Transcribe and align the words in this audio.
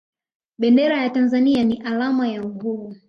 bendera 0.57 1.01
ya 1.03 1.09
tanzania 1.09 1.63
ni 1.63 1.81
alama 1.81 2.27
ya 2.27 2.43
uhuru 2.43 2.95